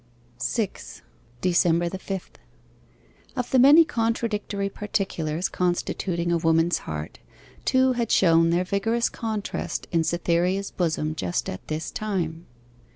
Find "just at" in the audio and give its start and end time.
11.13-11.67